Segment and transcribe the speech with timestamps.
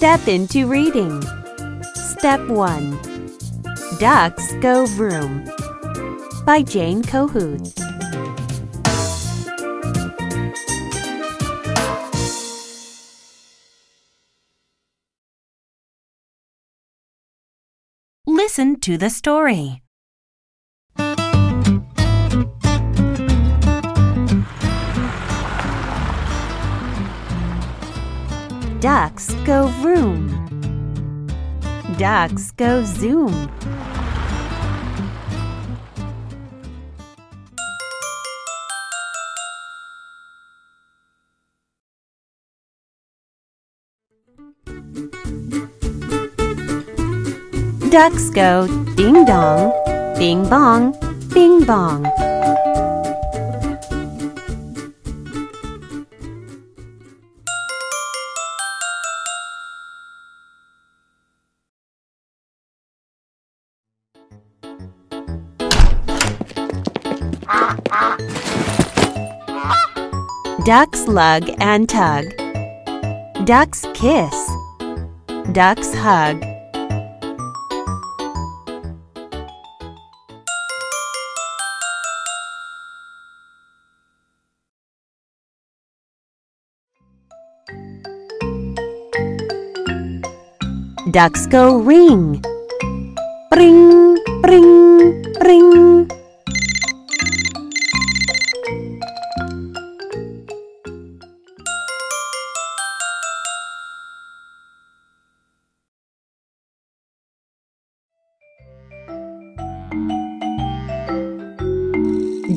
[0.00, 1.20] step into reading.
[1.94, 3.36] Step 1
[3.98, 5.44] Ducks Go Vroom
[6.46, 7.76] by Jane Kohuth.
[18.26, 19.82] Listen to the story.
[28.80, 30.30] Ducks go vroom.
[31.98, 33.28] Ducks go zoom.
[47.90, 49.72] Ducks go ding dong,
[50.16, 50.96] bing bong,
[51.34, 52.06] bing bong.
[70.64, 72.24] Ducks lug and tug.
[73.44, 74.34] Ducks kiss.
[75.52, 76.40] Ducks hug.
[91.12, 92.42] Ducks go ring.
[93.52, 96.19] Ring, ring, ring.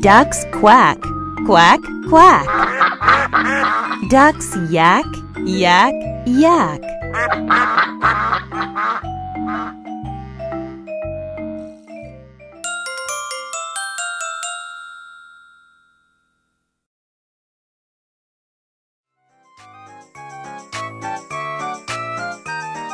[0.04, 1.00] Ducks quack,
[1.46, 2.46] quack, quack.
[4.10, 5.06] Ducks yak,
[5.46, 5.94] yak,
[6.28, 6.82] yak.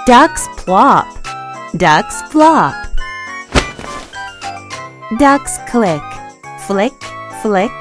[0.06, 1.08] Ducks plop,
[1.76, 2.76] ducks flop.
[5.18, 6.04] Ducks click,
[6.70, 6.94] flick,
[7.42, 7.72] flick.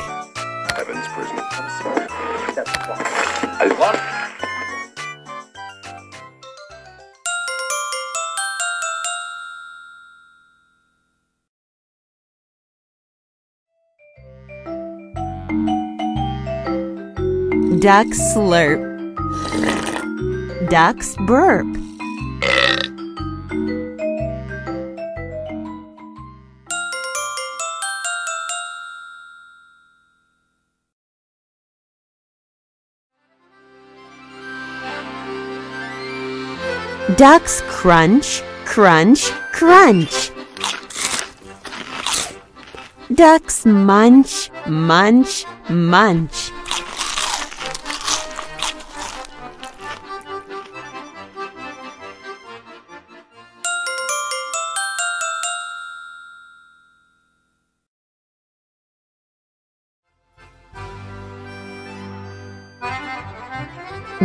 [0.78, 1.36] Evans prison.
[3.60, 3.98] I want.
[17.82, 18.80] Ducks slurp.
[20.70, 21.87] Ducks burp.
[37.18, 40.30] Ducks crunch, crunch, crunch.
[43.12, 46.52] Ducks munch, munch, munch.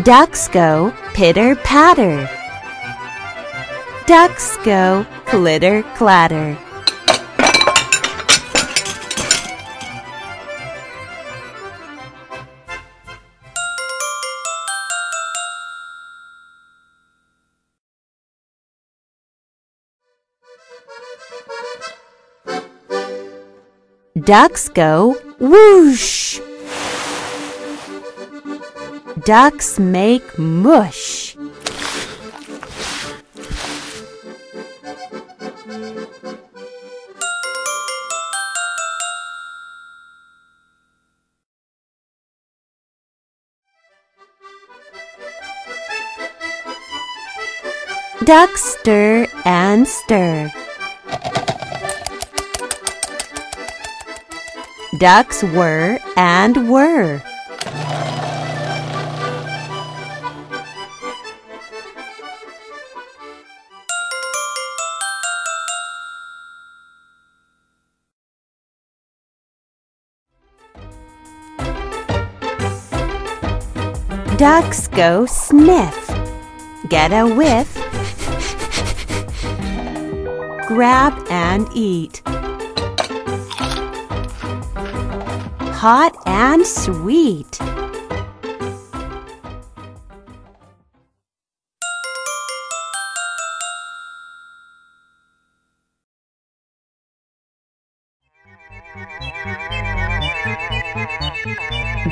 [0.04, 2.30] Ducks go pitter patter.
[4.14, 6.56] Ducks go clitter clatter.
[24.20, 26.40] Ducks go whoosh.
[29.26, 31.23] Ducks make mush.
[48.26, 50.50] Ducks stir and stir.
[54.98, 57.22] Ducks whir and whir.
[74.38, 76.10] Ducks go sniff.
[76.88, 77.84] Get a whiff
[80.74, 82.24] grab and eat.
[85.78, 87.60] Hot and sweet.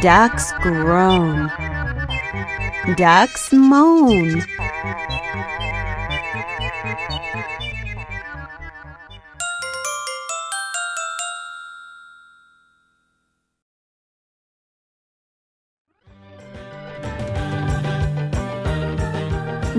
[0.01, 1.49] Ducks groan.
[2.95, 4.43] Ducks moan.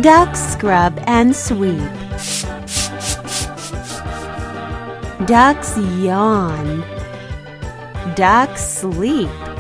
[0.00, 1.78] Ducks scrub and sweep.
[5.26, 6.82] Ducks yawn.
[8.16, 9.51] Ducks sleep.